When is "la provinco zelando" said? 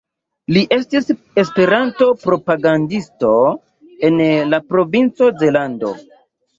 4.57-5.99